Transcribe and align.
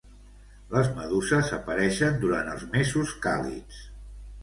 Les 0.75 0.89
meduses 0.95 1.53
apareixen 1.59 2.19
durant 2.25 2.53
els 2.57 2.67
mesos 2.75 3.17
càlids. 3.27 3.89